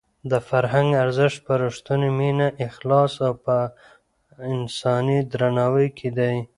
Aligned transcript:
د 0.31 0.33
فرهنګ 0.49 0.89
ارزښت 1.03 1.39
په 1.47 1.53
رښتونې 1.63 2.09
مینه، 2.19 2.47
اخلاص 2.67 3.13
او 3.25 3.33
په 3.45 3.57
انساني 4.53 5.19
درناوي 5.31 5.87
کې 5.97 6.09
دی. 6.17 6.35